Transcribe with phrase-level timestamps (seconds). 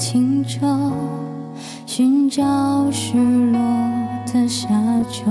[0.00, 0.90] 清澈，
[1.84, 3.60] 寻找失落
[4.32, 4.66] 的沙
[5.10, 5.30] 洲。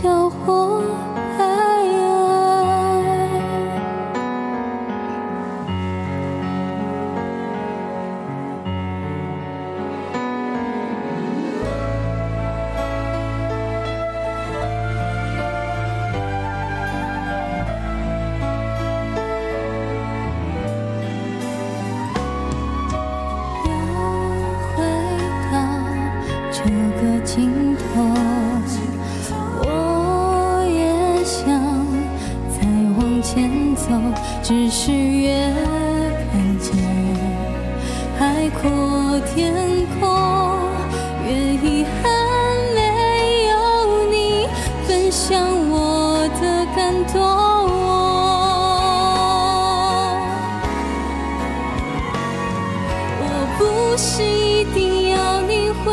[0.00, 0.67] 叫我
[34.48, 35.28] 只是越
[36.32, 36.74] 看见
[38.18, 39.52] 海阔天
[40.00, 40.08] 空，
[41.26, 41.30] 越
[41.62, 42.10] 遗憾
[42.74, 42.80] 没
[43.48, 43.52] 有
[44.10, 44.48] 你
[44.86, 45.38] 分享
[45.70, 47.20] 我的感动。
[53.20, 53.22] 我
[53.58, 55.92] 不是一定要你回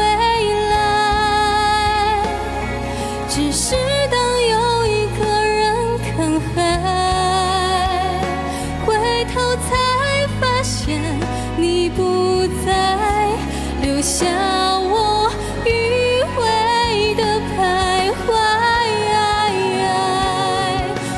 [14.05, 14.27] 留下
[14.77, 15.31] 我
[15.66, 17.23] 迂回的
[17.57, 18.27] 徘徊。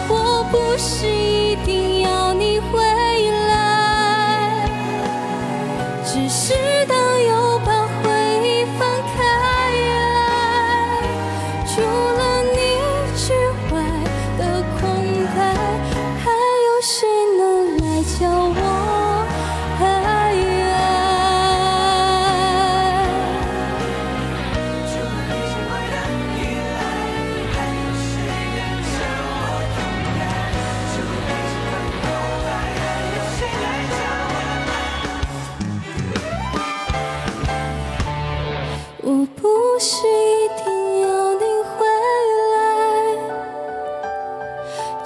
[0.08, 2.80] 我不是一定要你回
[3.50, 4.66] 来。
[6.06, 6.54] 只是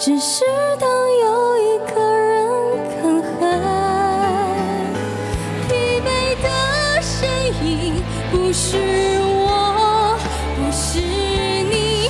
[0.04, 0.44] 只是
[0.80, 2.44] 当有一个人
[2.90, 3.40] 看海，
[5.70, 6.10] 疲惫
[6.42, 6.50] 的
[7.04, 7.30] 身
[7.64, 8.02] 影
[8.32, 8.80] 不是
[9.22, 10.18] 我，
[10.58, 12.10] 不是你